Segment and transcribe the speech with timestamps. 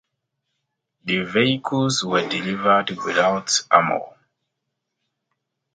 [1.03, 4.15] The vehicles were delivered without armour.